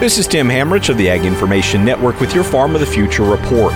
[0.00, 3.22] This is Tim Hammerich of the Ag Information Network with your Farm of the Future
[3.22, 3.72] report.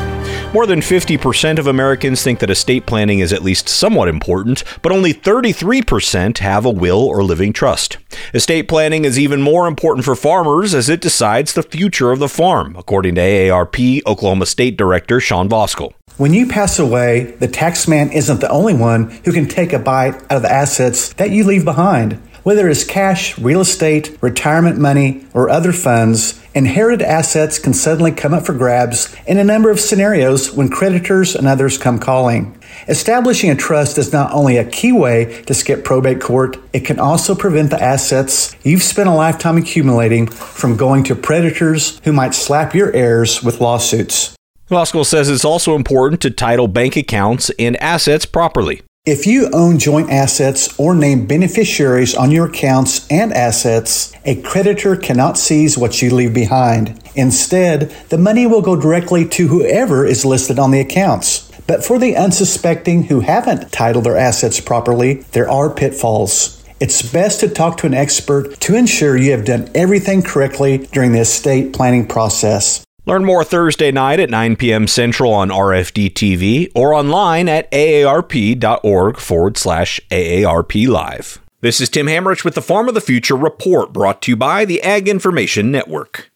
[0.53, 4.91] More than 50% of Americans think that estate planning is at least somewhat important, but
[4.91, 7.99] only 33% have a will or living trust.
[8.35, 12.29] Estate planning is even more important for farmers as it decides the future of the
[12.29, 15.93] farm, according to AARP Oklahoma State Director Sean Voskuhl.
[16.19, 20.15] When you pass away, the taxman isn't the only one who can take a bite
[20.15, 22.21] out of the assets that you leave behind.
[22.43, 28.33] Whether it's cash, real estate, retirement money, or other funds, inherited assets can suddenly come
[28.33, 32.59] up for grabs in a number of scenarios when creditors and others come calling.
[32.87, 36.99] Establishing a trust is not only a key way to skip probate court, it can
[36.99, 42.35] also prevent the assets you've spent a lifetime accumulating from going to predators who might
[42.35, 44.35] slap your heirs with lawsuits.
[44.71, 48.83] Voskuhl says it's also important to title bank accounts and assets properly.
[49.09, 54.97] If you own joint assets or name beneficiaries on your accounts and assets, a creditor
[54.97, 57.03] cannot seize what you leave behind.
[57.15, 61.51] Instead, the money will go directly to whoever is listed on the accounts.
[61.67, 66.63] But for the unsuspecting who haven't titled their assets properly, there are pitfalls.
[66.79, 71.13] It's best to talk to an expert to ensure you have done everything correctly during
[71.13, 72.85] the estate planning process.
[73.09, 74.87] Learn more Thursday night at 9 p.m.
[74.87, 81.41] Central on RFD TV or online at aarp.org forward slash AARP Live.
[81.63, 84.67] This is Tim Hammerich with the Farm of the Future report brought to you by
[84.67, 86.31] the Ag Information Network.